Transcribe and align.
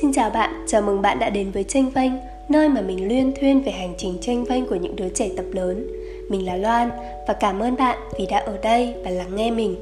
Xin 0.00 0.12
chào 0.12 0.30
bạn, 0.30 0.64
chào 0.66 0.82
mừng 0.82 1.02
bạn 1.02 1.18
đã 1.18 1.30
đến 1.30 1.50
với 1.50 1.64
Tranh 1.64 1.90
Vanh, 1.90 2.18
nơi 2.48 2.68
mà 2.68 2.80
mình 2.80 3.08
luyên 3.08 3.32
thuyên 3.40 3.62
về 3.62 3.72
hành 3.72 3.94
trình 3.98 4.18
tranh 4.20 4.44
vanh 4.44 4.66
của 4.66 4.74
những 4.74 4.96
đứa 4.96 5.08
trẻ 5.08 5.28
tập 5.36 5.44
lớn. 5.52 5.86
Mình 6.28 6.46
là 6.46 6.56
Loan 6.56 6.90
và 7.28 7.34
cảm 7.34 7.60
ơn 7.60 7.76
bạn 7.76 7.98
vì 8.18 8.26
đã 8.26 8.38
ở 8.38 8.58
đây 8.62 8.94
và 9.04 9.10
lắng 9.10 9.36
nghe 9.36 9.50
mình. 9.50 9.76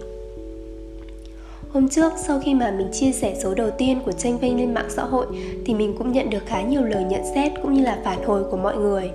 Hôm 1.72 1.88
trước 1.88 2.12
sau 2.16 2.40
khi 2.44 2.54
mà 2.54 2.70
mình 2.70 2.88
chia 2.92 3.12
sẻ 3.12 3.34
số 3.42 3.54
đầu 3.54 3.70
tiên 3.70 4.00
của 4.04 4.12
tranh 4.12 4.38
vanh 4.38 4.56
lên 4.56 4.74
mạng 4.74 4.88
xã 4.88 5.02
hội 5.04 5.26
thì 5.66 5.74
mình 5.74 5.94
cũng 5.98 6.12
nhận 6.12 6.30
được 6.30 6.46
khá 6.46 6.62
nhiều 6.62 6.82
lời 6.82 7.04
nhận 7.04 7.22
xét 7.34 7.52
cũng 7.62 7.74
như 7.74 7.82
là 7.82 7.98
phản 8.04 8.24
hồi 8.24 8.44
của 8.50 8.56
mọi 8.56 8.76
người. 8.76 9.10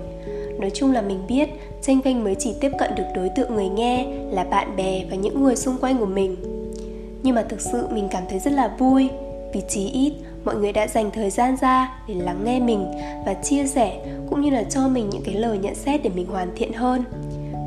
Nói 0.58 0.70
chung 0.70 0.92
là 0.92 1.02
mình 1.02 1.18
biết 1.28 1.48
tranh 1.82 2.00
vanh 2.04 2.24
mới 2.24 2.34
chỉ 2.34 2.54
tiếp 2.60 2.70
cận 2.78 2.94
được 2.94 3.06
đối 3.14 3.28
tượng 3.28 3.54
người 3.54 3.68
nghe 3.68 4.06
là 4.30 4.44
bạn 4.44 4.76
bè 4.76 5.04
và 5.10 5.16
những 5.16 5.42
người 5.42 5.56
xung 5.56 5.78
quanh 5.80 5.98
của 5.98 6.06
mình. 6.06 6.36
Nhưng 7.22 7.34
mà 7.34 7.42
thực 7.48 7.60
sự 7.60 7.86
mình 7.90 8.08
cảm 8.10 8.22
thấy 8.30 8.38
rất 8.38 8.52
là 8.52 8.76
vui 8.78 9.08
vì 9.52 9.60
chí 9.68 9.90
ít 9.90 10.12
mọi 10.44 10.56
người 10.56 10.72
đã 10.72 10.86
dành 10.88 11.10
thời 11.10 11.30
gian 11.30 11.56
ra 11.56 11.98
để 12.08 12.14
lắng 12.14 12.40
nghe 12.44 12.60
mình 12.60 12.86
và 13.26 13.34
chia 13.34 13.66
sẻ, 13.66 14.06
cũng 14.30 14.40
như 14.40 14.50
là 14.50 14.62
cho 14.62 14.88
mình 14.88 15.10
những 15.10 15.22
cái 15.24 15.34
lời 15.34 15.58
nhận 15.58 15.74
xét 15.74 16.02
để 16.02 16.10
mình 16.14 16.26
hoàn 16.26 16.48
thiện 16.56 16.72
hơn. 16.72 17.04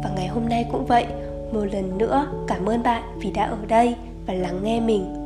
Và 0.03 0.11
ngày 0.15 0.27
hôm 0.27 0.49
nay 0.49 0.65
cũng 0.71 0.85
vậy, 0.85 1.05
một 1.51 1.65
lần 1.73 1.97
nữa 1.97 2.27
cảm 2.47 2.69
ơn 2.69 2.83
bạn 2.83 3.03
vì 3.19 3.31
đã 3.31 3.45
ở 3.45 3.57
đây 3.67 3.95
và 4.27 4.33
lắng 4.33 4.59
nghe 4.63 4.79
mình. 4.79 5.21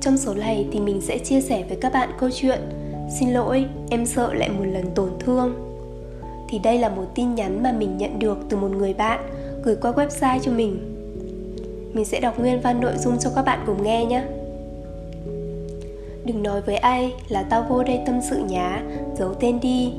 Trong 0.00 0.16
số 0.16 0.34
này 0.34 0.66
thì 0.72 0.80
mình 0.80 1.00
sẽ 1.00 1.18
chia 1.18 1.40
sẻ 1.40 1.64
với 1.68 1.78
các 1.80 1.92
bạn 1.92 2.08
câu 2.18 2.30
chuyện, 2.34 2.58
xin 3.20 3.30
lỗi, 3.30 3.64
em 3.90 4.06
sợ 4.06 4.34
lại 4.34 4.48
một 4.48 4.64
lần 4.64 4.84
tổn 4.94 5.10
thương. 5.18 5.54
Thì 6.48 6.58
đây 6.58 6.78
là 6.78 6.88
một 6.88 7.04
tin 7.14 7.34
nhắn 7.34 7.62
mà 7.62 7.72
mình 7.72 7.98
nhận 7.98 8.18
được 8.18 8.38
từ 8.48 8.56
một 8.56 8.70
người 8.70 8.94
bạn 8.94 9.20
gửi 9.62 9.76
qua 9.76 9.92
website 9.92 10.38
cho 10.42 10.52
mình. 10.52 10.92
Mình 11.92 12.04
sẽ 12.04 12.20
đọc 12.20 12.38
nguyên 12.38 12.60
văn 12.60 12.80
nội 12.80 12.92
dung 12.98 13.18
cho 13.18 13.30
các 13.34 13.42
bạn 13.42 13.62
cùng 13.66 13.82
nghe 13.82 14.04
nhé. 14.04 14.22
Đừng 16.26 16.42
nói 16.42 16.60
với 16.60 16.76
ai 16.76 17.14
là 17.28 17.42
tao 17.42 17.66
vô 17.68 17.82
đây 17.82 18.00
tâm 18.06 18.20
sự 18.30 18.38
nhá, 18.38 18.82
giấu 19.18 19.34
tên 19.34 19.60
đi. 19.60 19.92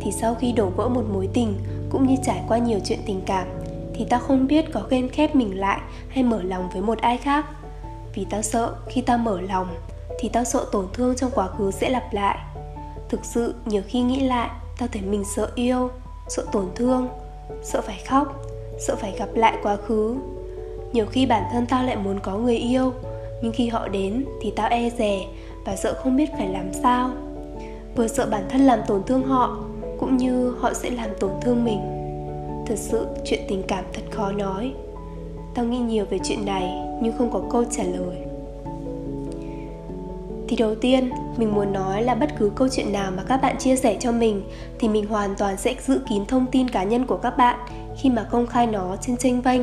Thì 0.00 0.12
sau 0.12 0.34
khi 0.34 0.52
đổ 0.52 0.66
vỡ 0.66 0.88
một 0.88 1.04
mối 1.12 1.28
tình 1.34 1.54
cũng 1.90 2.06
như 2.06 2.16
trải 2.24 2.42
qua 2.48 2.58
nhiều 2.58 2.78
chuyện 2.84 2.98
tình 3.06 3.20
cảm 3.26 3.46
Thì 3.94 4.06
tao 4.10 4.20
không 4.20 4.46
biết 4.46 4.72
có 4.72 4.82
ghen 4.90 5.08
khép 5.08 5.34
mình 5.34 5.58
lại 5.58 5.80
hay 6.08 6.24
mở 6.24 6.42
lòng 6.42 6.68
với 6.72 6.82
một 6.82 6.98
ai 6.98 7.18
khác. 7.18 7.46
Vì 8.14 8.26
tao 8.30 8.42
sợ 8.42 8.74
khi 8.88 9.00
tao 9.00 9.18
mở 9.18 9.40
lòng 9.40 9.68
thì 10.20 10.28
tao 10.28 10.44
sợ 10.44 10.66
tổn 10.72 10.86
thương 10.92 11.16
trong 11.16 11.30
quá 11.34 11.48
khứ 11.48 11.70
sẽ 11.70 11.90
lặp 11.90 12.12
lại. 12.12 12.38
Thực 13.08 13.24
sự 13.24 13.54
nhiều 13.66 13.82
khi 13.86 14.00
nghĩ 14.00 14.20
lại 14.20 14.50
tao 14.78 14.88
thấy 14.92 15.02
mình 15.02 15.24
sợ 15.36 15.50
yêu, 15.54 15.90
sợ 16.28 16.44
tổn 16.52 16.66
thương, 16.74 17.08
sợ 17.62 17.80
phải 17.80 18.00
khóc, 18.08 18.42
sợ 18.78 18.96
phải 18.96 19.14
gặp 19.18 19.28
lại 19.34 19.56
quá 19.62 19.76
khứ. 19.76 20.16
Nhiều 20.92 21.06
khi 21.06 21.26
bản 21.26 21.42
thân 21.52 21.66
tao 21.66 21.84
lại 21.84 21.96
muốn 21.96 22.20
có 22.20 22.36
người 22.36 22.56
yêu 22.56 22.92
nhưng 23.42 23.52
khi 23.52 23.68
họ 23.68 23.88
đến 23.88 24.24
thì 24.40 24.52
tao 24.56 24.68
e 24.68 24.90
dè 24.90 25.26
và 25.64 25.76
sợ 25.76 25.94
không 26.02 26.16
biết 26.16 26.30
phải 26.38 26.48
làm 26.48 26.72
sao. 26.72 27.10
Vừa 27.96 28.08
sợ 28.08 28.28
bản 28.30 28.42
thân 28.48 28.60
làm 28.60 28.78
tổn 28.86 29.02
thương 29.06 29.22
họ, 29.22 29.58
cũng 29.98 30.16
như 30.16 30.54
họ 30.60 30.74
sẽ 30.74 30.90
làm 30.90 31.10
tổn 31.20 31.30
thương 31.40 31.64
mình. 31.64 31.80
Thật 32.66 32.78
sự, 32.78 33.06
chuyện 33.24 33.40
tình 33.48 33.62
cảm 33.68 33.84
thật 33.92 34.02
khó 34.10 34.32
nói. 34.32 34.72
Tao 35.54 35.64
nghĩ 35.64 35.78
nhiều 35.78 36.04
về 36.10 36.18
chuyện 36.24 36.46
này, 36.46 36.72
nhưng 37.02 37.12
không 37.18 37.30
có 37.32 37.42
câu 37.50 37.64
trả 37.70 37.82
lời. 37.82 38.16
Thì 40.48 40.56
đầu 40.56 40.74
tiên, 40.74 41.10
mình 41.36 41.54
muốn 41.54 41.72
nói 41.72 42.02
là 42.02 42.14
bất 42.14 42.30
cứ 42.38 42.50
câu 42.56 42.68
chuyện 42.68 42.92
nào 42.92 43.12
mà 43.16 43.22
các 43.28 43.36
bạn 43.36 43.58
chia 43.58 43.76
sẻ 43.76 43.96
cho 44.00 44.12
mình, 44.12 44.42
thì 44.78 44.88
mình 44.88 45.06
hoàn 45.06 45.34
toàn 45.38 45.56
sẽ 45.56 45.74
giữ 45.86 46.00
kín 46.08 46.26
thông 46.26 46.46
tin 46.46 46.68
cá 46.68 46.84
nhân 46.84 47.06
của 47.06 47.16
các 47.16 47.36
bạn 47.36 47.58
khi 47.96 48.10
mà 48.10 48.22
công 48.30 48.46
khai 48.46 48.66
nó 48.66 48.96
trên 49.00 49.16
tranh 49.16 49.40
vênh 49.40 49.62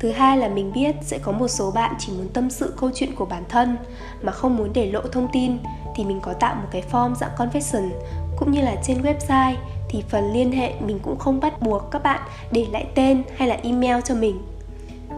thứ 0.00 0.10
hai 0.10 0.38
là 0.38 0.48
mình 0.48 0.72
biết 0.72 0.96
sẽ 1.02 1.18
có 1.18 1.32
một 1.32 1.48
số 1.48 1.70
bạn 1.70 1.94
chỉ 1.98 2.12
muốn 2.12 2.28
tâm 2.28 2.50
sự 2.50 2.74
câu 2.80 2.90
chuyện 2.94 3.14
của 3.14 3.24
bản 3.24 3.42
thân 3.48 3.76
mà 4.22 4.32
không 4.32 4.56
muốn 4.56 4.72
để 4.72 4.90
lộ 4.90 5.00
thông 5.00 5.28
tin, 5.32 5.58
thì 5.96 6.04
mình 6.04 6.20
có 6.22 6.32
tạo 6.32 6.54
một 6.54 6.68
cái 6.70 6.84
form 6.92 7.14
dạng 7.14 7.30
confession. 7.36 7.90
Cũng 8.36 8.52
như 8.52 8.60
là 8.60 8.76
trên 8.82 9.02
website 9.02 9.54
thì 9.88 10.02
phần 10.08 10.32
liên 10.32 10.52
hệ 10.52 10.72
mình 10.80 10.98
cũng 11.02 11.18
không 11.18 11.40
bắt 11.40 11.62
buộc 11.62 11.90
các 11.90 12.02
bạn 12.02 12.20
để 12.52 12.66
lại 12.72 12.86
tên 12.94 13.22
hay 13.36 13.48
là 13.48 13.58
email 13.62 14.00
cho 14.04 14.14
mình. 14.14 14.42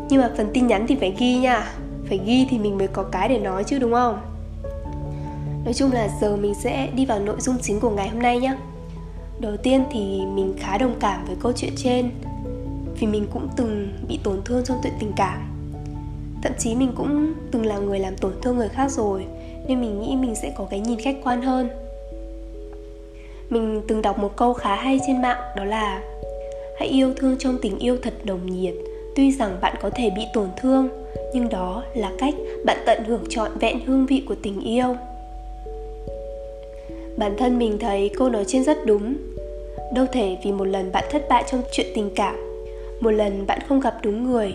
Nhưng 0.08 0.20
mà 0.20 0.30
phần 0.36 0.50
tin 0.54 0.66
nhắn 0.66 0.86
thì 0.88 0.96
phải 0.96 1.14
ghi 1.18 1.36
nha. 1.36 1.72
Phải 2.08 2.20
ghi 2.24 2.46
thì 2.50 2.58
mình 2.58 2.78
mới 2.78 2.88
có 2.88 3.02
cái 3.02 3.28
để 3.28 3.38
nói 3.38 3.64
chứ, 3.64 3.78
đúng 3.78 3.92
không? 3.92 4.20
Nói 5.64 5.74
chung 5.74 5.92
là 5.92 6.08
giờ 6.20 6.36
mình 6.36 6.54
sẽ 6.54 6.88
đi 6.94 7.06
vào 7.06 7.18
nội 7.18 7.36
dung 7.40 7.56
chính 7.62 7.80
của 7.80 7.90
ngày 7.90 8.08
hôm 8.08 8.22
nay 8.22 8.38
nhé 8.38 8.56
đầu 9.38 9.56
tiên 9.56 9.84
thì 9.92 10.26
mình 10.26 10.54
khá 10.60 10.78
đồng 10.78 10.94
cảm 11.00 11.24
với 11.24 11.36
câu 11.40 11.52
chuyện 11.56 11.72
trên 11.76 12.10
vì 13.02 13.08
mình 13.08 13.26
cũng 13.32 13.48
từng 13.56 13.88
bị 14.08 14.18
tổn 14.22 14.42
thương 14.44 14.64
trong 14.64 14.78
chuyện 14.82 14.92
tình 15.00 15.12
cảm. 15.16 15.38
Thậm 16.42 16.52
chí 16.58 16.74
mình 16.74 16.92
cũng 16.96 17.32
từng 17.50 17.66
là 17.66 17.78
người 17.78 17.98
làm 17.98 18.16
tổn 18.16 18.32
thương 18.42 18.56
người 18.56 18.68
khác 18.68 18.90
rồi, 18.90 19.24
nên 19.68 19.80
mình 19.80 20.00
nghĩ 20.00 20.16
mình 20.16 20.34
sẽ 20.34 20.52
có 20.56 20.66
cái 20.70 20.80
nhìn 20.80 20.98
khách 21.00 21.16
quan 21.24 21.42
hơn. 21.42 21.68
Mình 23.50 23.82
từng 23.88 24.02
đọc 24.02 24.18
một 24.18 24.36
câu 24.36 24.54
khá 24.54 24.74
hay 24.74 25.00
trên 25.06 25.22
mạng, 25.22 25.38
đó 25.56 25.64
là 25.64 26.02
hãy 26.78 26.88
yêu 26.88 27.14
thương 27.16 27.36
trong 27.38 27.58
tình 27.62 27.78
yêu 27.78 27.96
thật 28.02 28.14
đồng 28.24 28.46
nhiệt. 28.46 28.74
Tuy 29.16 29.32
rằng 29.32 29.58
bạn 29.60 29.76
có 29.82 29.90
thể 29.90 30.10
bị 30.10 30.22
tổn 30.32 30.48
thương, 30.56 30.88
nhưng 31.34 31.48
đó 31.48 31.82
là 31.94 32.12
cách 32.18 32.34
bạn 32.64 32.76
tận 32.86 33.04
hưởng 33.04 33.24
trọn 33.28 33.50
vẹn 33.58 33.80
hương 33.86 34.06
vị 34.06 34.22
của 34.28 34.36
tình 34.42 34.60
yêu. 34.60 34.96
Bản 37.16 37.36
thân 37.38 37.58
mình 37.58 37.78
thấy 37.78 38.10
câu 38.18 38.28
nói 38.28 38.44
trên 38.46 38.64
rất 38.64 38.86
đúng. 38.86 39.14
Đâu 39.94 40.06
thể 40.12 40.36
vì 40.44 40.52
một 40.52 40.64
lần 40.64 40.92
bạn 40.92 41.04
thất 41.10 41.28
bại 41.28 41.44
trong 41.50 41.62
chuyện 41.72 41.86
tình 41.94 42.10
cảm 42.14 42.51
một 43.02 43.10
lần 43.10 43.46
bạn 43.46 43.58
không 43.68 43.80
gặp 43.80 43.94
đúng 44.02 44.24
người, 44.24 44.54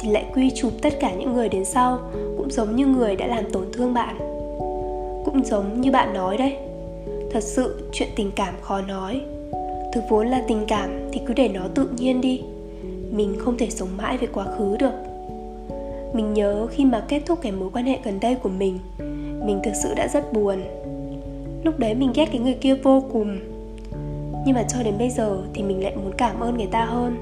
thì 0.00 0.10
lại 0.10 0.24
quy 0.34 0.50
chụp 0.50 0.72
tất 0.82 1.00
cả 1.00 1.14
những 1.14 1.32
người 1.32 1.48
đến 1.48 1.64
sau, 1.64 1.98
cũng 2.36 2.50
giống 2.50 2.76
như 2.76 2.86
người 2.86 3.16
đã 3.16 3.26
làm 3.26 3.44
tổn 3.52 3.64
thương 3.72 3.94
bạn. 3.94 4.18
Cũng 5.24 5.44
giống 5.44 5.80
như 5.80 5.90
bạn 5.90 6.14
nói 6.14 6.36
đấy, 6.36 6.56
thật 7.32 7.42
sự 7.42 7.88
chuyện 7.92 8.08
tình 8.16 8.30
cảm 8.36 8.54
khó 8.60 8.80
nói. 8.80 9.20
Thực 9.92 10.00
vốn 10.08 10.26
là 10.26 10.44
tình 10.48 10.64
cảm 10.68 11.08
thì 11.12 11.20
cứ 11.26 11.34
để 11.34 11.48
nó 11.48 11.68
tự 11.74 11.88
nhiên 11.96 12.20
đi, 12.20 12.42
mình 13.10 13.36
không 13.38 13.58
thể 13.58 13.70
sống 13.70 13.88
mãi 13.96 14.18
về 14.18 14.28
quá 14.32 14.44
khứ 14.44 14.76
được. 14.76 14.92
Mình 16.12 16.34
nhớ 16.34 16.66
khi 16.70 16.84
mà 16.84 17.04
kết 17.08 17.22
thúc 17.26 17.38
cái 17.42 17.52
mối 17.52 17.70
quan 17.72 17.84
hệ 17.84 17.98
gần 18.04 18.20
đây 18.20 18.34
của 18.34 18.48
mình 18.48 18.78
mình 19.46 19.60
thực 19.64 19.74
sự 19.82 19.94
đã 19.94 20.08
rất 20.08 20.32
buồn. 20.32 20.62
Lúc 21.64 21.78
đấy 21.78 21.94
mình 21.94 22.12
ghét 22.14 22.26
cái 22.26 22.38
người 22.38 22.54
kia 22.60 22.74
vô 22.74 23.02
cùng, 23.12 23.38
nhưng 24.46 24.54
mà 24.54 24.62
cho 24.62 24.82
đến 24.82 24.94
bây 24.98 25.10
giờ 25.10 25.38
thì 25.54 25.62
mình 25.62 25.84
lại 25.84 25.96
muốn 25.96 26.12
cảm 26.16 26.40
ơn 26.40 26.56
người 26.56 26.66
ta 26.66 26.84
hơn 26.84 27.16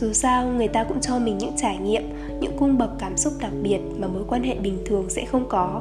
dù 0.00 0.12
sao, 0.12 0.46
người 0.46 0.68
ta 0.68 0.84
cũng 0.84 1.00
cho 1.00 1.18
mình 1.18 1.38
những 1.38 1.52
trải 1.56 1.78
nghiệm, 1.78 2.02
những 2.40 2.56
cung 2.58 2.78
bậc 2.78 2.90
cảm 2.98 3.16
xúc 3.16 3.32
đặc 3.40 3.52
biệt 3.62 3.78
mà 3.98 4.06
mối 4.06 4.22
quan 4.28 4.42
hệ 4.42 4.54
bình 4.54 4.78
thường 4.86 5.04
sẽ 5.08 5.24
không 5.24 5.48
có. 5.48 5.80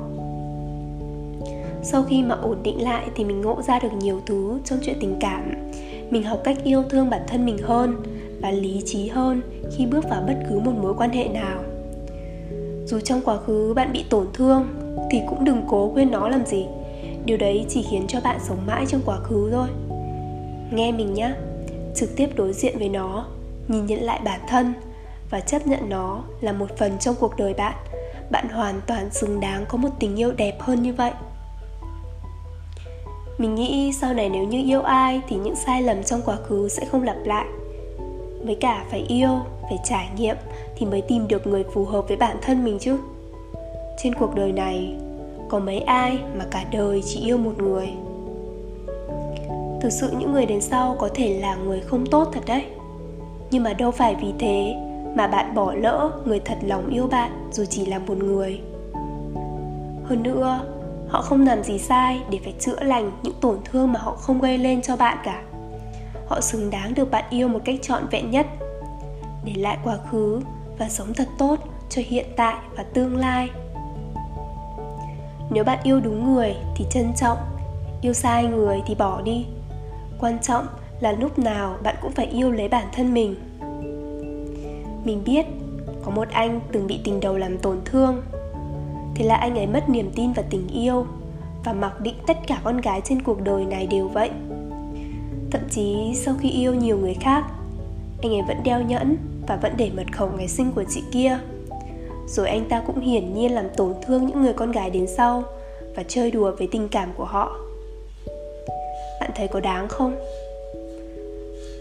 Sau 1.83 2.03
khi 2.03 2.23
mà 2.23 2.35
ổn 2.35 2.57
định 2.63 2.83
lại 2.83 3.07
thì 3.15 3.23
mình 3.23 3.41
ngộ 3.41 3.61
ra 3.61 3.79
được 3.79 3.93
nhiều 3.99 4.21
thứ 4.25 4.59
trong 4.65 4.79
chuyện 4.81 4.97
tình 5.01 5.15
cảm. 5.19 5.51
Mình 6.09 6.23
học 6.23 6.41
cách 6.43 6.57
yêu 6.63 6.83
thương 6.89 7.09
bản 7.09 7.21
thân 7.27 7.45
mình 7.45 7.57
hơn 7.57 7.95
và 8.41 8.51
lý 8.51 8.81
trí 8.85 9.07
hơn 9.07 9.41
khi 9.77 9.85
bước 9.85 10.09
vào 10.09 10.23
bất 10.27 10.35
cứ 10.49 10.59
một 10.59 10.73
mối 10.81 10.93
quan 10.97 11.09
hệ 11.09 11.27
nào. 11.27 11.63
Dù 12.85 12.99
trong 12.99 13.21
quá 13.25 13.37
khứ 13.37 13.73
bạn 13.73 13.93
bị 13.93 14.05
tổn 14.09 14.27
thương 14.33 14.67
thì 15.11 15.21
cũng 15.29 15.45
đừng 15.45 15.61
cố 15.67 15.91
quên 15.93 16.11
nó 16.11 16.29
làm 16.29 16.45
gì. 16.45 16.65
Điều 17.25 17.37
đấy 17.37 17.65
chỉ 17.69 17.85
khiến 17.91 18.07
cho 18.07 18.21
bạn 18.23 18.39
sống 18.47 18.65
mãi 18.67 18.85
trong 18.85 19.01
quá 19.05 19.17
khứ 19.17 19.49
thôi. 19.51 19.67
Nghe 20.71 20.91
mình 20.91 21.13
nhé 21.13 21.33
trực 21.95 22.15
tiếp 22.15 22.29
đối 22.35 22.53
diện 22.53 22.77
với 22.79 22.89
nó 22.89 23.25
nhìn 23.67 23.85
nhận 23.85 24.01
lại 24.01 24.19
bản 24.23 24.39
thân 24.47 24.73
và 25.29 25.39
chấp 25.39 25.67
nhận 25.67 25.89
nó 25.89 26.23
là 26.41 26.51
một 26.51 26.77
phần 26.77 26.99
trong 26.99 27.15
cuộc 27.19 27.37
đời 27.37 27.53
bạn. 27.53 27.75
Bạn 28.31 28.49
hoàn 28.49 28.81
toàn 28.87 29.11
xứng 29.11 29.39
đáng 29.39 29.65
có 29.69 29.77
một 29.77 29.89
tình 29.99 30.15
yêu 30.15 30.31
đẹp 30.31 30.61
hơn 30.61 30.81
như 30.81 30.93
vậy. 30.93 31.11
Mình 33.37 33.55
nghĩ 33.55 33.93
sau 34.01 34.13
này 34.13 34.29
nếu 34.29 34.43
như 34.43 34.63
yêu 34.63 34.81
ai 34.81 35.21
thì 35.27 35.35
những 35.35 35.55
sai 35.55 35.81
lầm 35.81 36.03
trong 36.03 36.21
quá 36.25 36.35
khứ 36.35 36.69
sẽ 36.69 36.85
không 36.85 37.03
lặp 37.03 37.17
lại. 37.25 37.45
Với 38.45 38.55
cả 38.55 38.85
phải 38.91 38.99
yêu, 38.99 39.29
phải 39.61 39.77
trải 39.83 40.09
nghiệm 40.17 40.35
thì 40.77 40.85
mới 40.85 41.01
tìm 41.01 41.27
được 41.27 41.47
người 41.47 41.63
phù 41.73 41.85
hợp 41.85 42.07
với 42.07 42.17
bản 42.17 42.37
thân 42.41 42.63
mình 42.63 42.79
chứ. 42.79 42.97
Trên 44.03 44.15
cuộc 44.15 44.35
đời 44.35 44.51
này, 44.51 44.95
có 45.49 45.59
mấy 45.59 45.79
ai 45.79 46.19
mà 46.37 46.45
cả 46.51 46.65
đời 46.71 47.03
chỉ 47.05 47.19
yêu 47.19 47.37
một 47.37 47.53
người? 47.57 47.89
Thực 49.81 49.89
sự 49.89 50.11
những 50.19 50.33
người 50.33 50.45
đến 50.45 50.61
sau 50.61 50.95
có 50.99 51.09
thể 51.13 51.39
là 51.39 51.55
người 51.55 51.79
không 51.79 52.05
tốt 52.05 52.29
thật 52.33 52.41
đấy 52.45 52.65
nhưng 53.51 53.63
mà 53.63 53.73
đâu 53.73 53.91
phải 53.91 54.15
vì 54.15 54.33
thế 54.39 54.75
mà 55.15 55.27
bạn 55.27 55.55
bỏ 55.55 55.73
lỡ 55.73 56.11
người 56.25 56.39
thật 56.39 56.57
lòng 56.61 56.89
yêu 56.89 57.07
bạn 57.07 57.49
dù 57.51 57.65
chỉ 57.65 57.85
là 57.85 57.99
một 57.99 58.17
người. 58.17 58.61
Hơn 60.03 60.23
nữa, 60.23 60.61
họ 61.09 61.21
không 61.21 61.45
làm 61.45 61.63
gì 61.63 61.77
sai 61.77 62.21
để 62.29 62.39
phải 62.43 62.53
chữa 62.59 62.83
lành 62.83 63.11
những 63.23 63.33
tổn 63.41 63.57
thương 63.65 63.91
mà 63.91 63.99
họ 63.99 64.15
không 64.15 64.41
gây 64.41 64.57
lên 64.57 64.81
cho 64.81 64.95
bạn 64.95 65.17
cả. 65.23 65.43
Họ 66.27 66.41
xứng 66.41 66.69
đáng 66.69 66.93
được 66.93 67.11
bạn 67.11 67.23
yêu 67.29 67.47
một 67.47 67.59
cách 67.65 67.79
trọn 67.81 68.07
vẹn 68.11 68.31
nhất, 68.31 68.47
để 69.45 69.53
lại 69.55 69.77
quá 69.83 69.97
khứ 70.11 70.41
và 70.79 70.89
sống 70.89 71.13
thật 71.13 71.27
tốt 71.37 71.55
cho 71.89 72.01
hiện 72.05 72.25
tại 72.35 72.55
và 72.77 72.83
tương 72.83 73.17
lai. 73.17 73.49
Nếu 75.49 75.63
bạn 75.63 75.79
yêu 75.83 75.99
đúng 75.99 76.33
người 76.33 76.55
thì 76.75 76.85
trân 76.89 77.13
trọng, 77.15 77.37
yêu 78.01 78.13
sai 78.13 78.45
người 78.45 78.81
thì 78.87 78.95
bỏ 78.95 79.21
đi. 79.21 79.45
Quan 80.19 80.39
trọng 80.41 80.67
là 80.99 81.11
lúc 81.11 81.39
nào 81.39 81.77
bạn 81.83 81.95
cũng 82.01 82.11
phải 82.11 82.25
yêu 82.25 82.51
lấy 82.51 82.67
bản 82.67 82.87
thân 82.91 83.13
mình. 83.13 83.35
Mình 85.05 85.21
biết 85.25 85.45
có 86.05 86.11
một 86.11 86.27
anh 86.31 86.59
từng 86.71 86.87
bị 86.87 86.99
tình 87.03 87.19
đầu 87.19 87.37
làm 87.37 87.57
tổn 87.57 87.81
thương. 87.85 88.21
Thế 89.15 89.25
là 89.25 89.35
anh 89.35 89.57
ấy 89.57 89.67
mất 89.67 89.89
niềm 89.89 90.11
tin 90.15 90.33
vào 90.33 90.45
tình 90.49 90.67
yêu 90.67 91.05
và 91.65 91.73
mặc 91.73 92.01
định 92.01 92.15
tất 92.27 92.37
cả 92.47 92.61
con 92.63 92.81
gái 92.81 93.01
trên 93.03 93.21
cuộc 93.21 93.41
đời 93.41 93.65
này 93.65 93.87
đều 93.87 94.07
vậy. 94.07 94.29
Thậm 95.51 95.61
chí 95.69 96.13
sau 96.15 96.35
khi 96.39 96.49
yêu 96.49 96.73
nhiều 96.73 96.97
người 96.97 97.13
khác, 97.13 97.43
anh 98.21 98.31
ấy 98.31 98.41
vẫn 98.47 98.57
đeo 98.63 98.81
nhẫn 98.81 99.17
và 99.47 99.55
vẫn 99.55 99.73
để 99.77 99.91
mật 99.95 100.05
khẩu 100.11 100.29
ngày 100.37 100.47
sinh 100.47 100.71
của 100.71 100.83
chị 100.89 101.03
kia. 101.11 101.39
Rồi 102.27 102.49
anh 102.49 102.65
ta 102.69 102.83
cũng 102.87 102.99
hiển 102.99 103.33
nhiên 103.33 103.51
làm 103.51 103.65
tổn 103.77 103.93
thương 104.05 104.25
những 104.25 104.41
người 104.41 104.53
con 104.53 104.71
gái 104.71 104.89
đến 104.89 105.07
sau 105.07 105.43
và 105.95 106.03
chơi 106.07 106.31
đùa 106.31 106.51
với 106.57 106.67
tình 106.71 106.89
cảm 106.89 107.09
của 107.17 107.25
họ. 107.25 107.57
Bạn 109.21 109.31
thấy 109.35 109.47
có 109.47 109.59
đáng 109.59 109.87
không? 109.87 110.15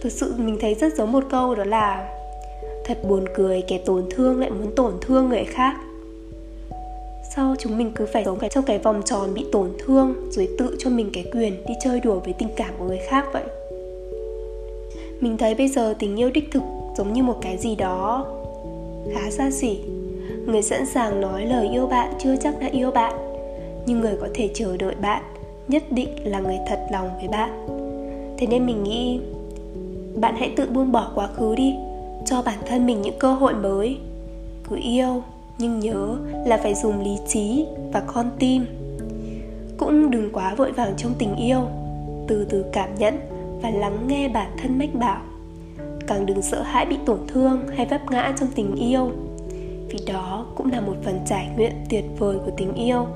Thực 0.06 0.12
sự 0.12 0.34
mình 0.38 0.58
thấy 0.60 0.74
rất 0.74 0.94
giống 0.94 1.12
một 1.12 1.24
câu 1.30 1.54
đó 1.54 1.64
là 1.64 2.08
thật 2.84 2.98
buồn 3.08 3.24
cười 3.34 3.62
kẻ 3.62 3.78
tổn 3.78 4.04
thương 4.10 4.40
lại 4.40 4.50
muốn 4.50 4.74
tổn 4.76 4.92
thương 5.00 5.28
người 5.28 5.44
khác. 5.44 5.76
Sau 7.36 7.54
chúng 7.58 7.78
mình 7.78 7.92
cứ 7.94 8.06
phải 8.06 8.24
sống 8.24 8.38
trong 8.50 8.64
cái 8.64 8.78
vòng 8.78 9.02
tròn 9.04 9.34
bị 9.34 9.46
tổn 9.52 9.70
thương 9.78 10.14
rồi 10.30 10.48
tự 10.58 10.76
cho 10.78 10.90
mình 10.90 11.10
cái 11.12 11.24
quyền 11.32 11.66
đi 11.66 11.74
chơi 11.84 12.00
đùa 12.00 12.20
với 12.20 12.32
tình 12.32 12.48
cảm 12.56 12.70
của 12.78 12.84
người 12.84 13.00
khác 13.08 13.26
vậy. 13.32 13.42
Mình 15.20 15.38
thấy 15.38 15.54
bây 15.54 15.68
giờ 15.68 15.94
tình 15.98 16.16
yêu 16.16 16.30
đích 16.30 16.48
thực 16.52 16.62
giống 16.96 17.12
như 17.12 17.22
một 17.22 17.38
cái 17.42 17.56
gì 17.56 17.74
đó 17.74 18.26
khá 19.14 19.30
xa 19.30 19.50
xỉ. 19.50 19.78
Người 20.46 20.62
sẵn 20.62 20.86
sàng 20.86 21.20
nói 21.20 21.46
lời 21.46 21.68
yêu 21.68 21.86
bạn 21.86 22.12
chưa 22.18 22.36
chắc 22.36 22.60
đã 22.60 22.66
yêu 22.66 22.90
bạn, 22.90 23.14
nhưng 23.86 24.00
người 24.00 24.16
có 24.20 24.28
thể 24.34 24.50
chờ 24.54 24.76
đợi 24.76 24.94
bạn 24.94 25.22
nhất 25.68 25.82
định 25.90 26.08
là 26.24 26.40
người 26.40 26.58
thật 26.68 26.86
lòng 26.92 27.10
với 27.18 27.28
bạn. 27.28 27.66
Thế 28.38 28.46
nên 28.46 28.66
mình 28.66 28.84
nghĩ 28.84 29.20
bạn 30.20 30.34
hãy 30.38 30.52
tự 30.56 30.66
buông 30.66 30.92
bỏ 30.92 31.10
quá 31.14 31.26
khứ 31.26 31.54
đi. 31.54 31.74
Cho 32.24 32.42
bản 32.42 32.58
thân 32.66 32.86
mình 32.86 33.02
những 33.02 33.18
cơ 33.18 33.32
hội 33.32 33.54
mới. 33.54 33.98
Cứ 34.68 34.76
yêu, 34.82 35.22
nhưng 35.58 35.80
nhớ 35.80 36.16
là 36.46 36.56
phải 36.56 36.74
dùng 36.74 37.00
lý 37.00 37.16
trí 37.28 37.66
và 37.92 38.00
con 38.00 38.30
tim. 38.38 38.66
Cũng 39.78 40.10
đừng 40.10 40.32
quá 40.32 40.54
vội 40.54 40.72
vàng 40.72 40.94
trong 40.96 41.12
tình 41.18 41.36
yêu. 41.36 41.60
Từ 42.28 42.46
từ 42.50 42.64
cảm 42.72 42.94
nhận 42.98 43.14
và 43.62 43.70
lắng 43.70 43.98
nghe 44.08 44.28
bản 44.28 44.50
thân 44.62 44.78
mách 44.78 44.94
bảo. 44.94 45.20
Càng 46.06 46.26
đừng 46.26 46.42
sợ 46.42 46.62
hãi 46.62 46.86
bị 46.86 46.96
tổn 47.06 47.18
thương 47.28 47.68
hay 47.76 47.86
vấp 47.86 48.10
ngã 48.10 48.34
trong 48.40 48.48
tình 48.54 48.74
yêu. 48.74 49.10
Vì 49.88 49.98
đó 50.06 50.46
cũng 50.54 50.72
là 50.72 50.80
một 50.80 50.94
phần 51.04 51.20
trải 51.26 51.48
nghiệm 51.56 51.72
tuyệt 51.90 52.04
vời 52.18 52.36
của 52.44 52.50
tình 52.56 52.74
yêu 52.74 53.06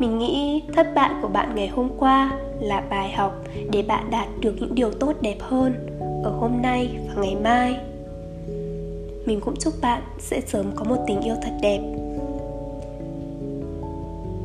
mình 0.00 0.18
nghĩ 0.18 0.62
thất 0.74 0.86
bại 0.94 1.10
của 1.22 1.28
bạn 1.28 1.54
ngày 1.54 1.68
hôm 1.68 1.88
qua 1.98 2.38
là 2.60 2.80
bài 2.90 3.12
học 3.12 3.32
để 3.72 3.82
bạn 3.82 4.10
đạt 4.10 4.28
được 4.40 4.54
những 4.60 4.74
điều 4.74 4.90
tốt 4.90 5.12
đẹp 5.20 5.36
hơn 5.40 5.86
ở 6.24 6.30
hôm 6.30 6.62
nay 6.62 6.88
và 7.08 7.22
ngày 7.22 7.34
mai. 7.34 7.76
Mình 9.26 9.40
cũng 9.40 9.54
chúc 9.56 9.74
bạn 9.82 10.02
sẽ 10.18 10.40
sớm 10.40 10.72
có 10.76 10.84
một 10.84 10.96
tình 11.06 11.20
yêu 11.20 11.34
thật 11.42 11.52
đẹp. 11.62 11.80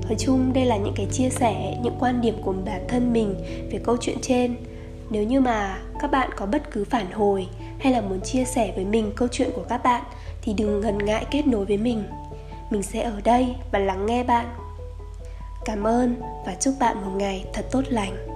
Nói 0.06 0.16
chung, 0.20 0.54
đây 0.54 0.66
là 0.66 0.78
những 0.78 0.94
cái 0.96 1.06
chia 1.12 1.30
sẻ, 1.30 1.78
những 1.84 1.96
quan 2.00 2.22
điểm 2.22 2.36
của 2.42 2.54
bản 2.66 2.82
thân 2.88 3.14
mình 3.14 3.36
về 3.72 3.80
câu 3.84 3.98
chuyện 4.02 4.18
trên. 4.22 4.56
Nếu 5.10 5.24
như 5.24 5.42
mà 5.42 5.78
các 6.02 6.12
bạn 6.12 6.30
có 6.36 6.46
bất 6.46 6.72
cứ 6.72 6.86
phản 6.86 7.12
hồi 7.12 7.48
hay 7.80 7.94
là 7.94 8.02
muốn 8.02 8.22
chia 8.22 8.44
sẻ 8.44 8.72
với 8.76 8.86
mình 8.86 9.12
câu 9.16 9.28
chuyện 9.32 9.50
của 9.56 9.64
các 9.70 9.84
bạn, 9.84 10.04
thì 10.42 10.54
đừng 10.54 10.82
ngần 10.82 10.98
ngại 10.98 11.26
kết 11.32 11.48
nối 11.48 11.66
với 11.66 11.78
mình. 11.78 12.04
Mình 12.70 12.84
sẽ 12.84 13.02
ở 13.02 13.22
đây 13.24 13.56
và 13.72 13.80
lắng 13.80 14.06
nghe 14.06 14.24
bạn 14.24 14.46
cảm 15.66 15.84
ơn 15.84 16.16
và 16.46 16.56
chúc 16.60 16.74
bạn 16.80 17.02
một 17.06 17.12
ngày 17.16 17.46
thật 17.54 17.66
tốt 17.72 17.82
lành. 17.90 18.35